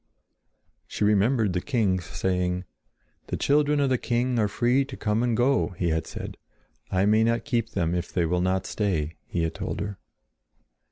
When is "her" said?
9.79-9.99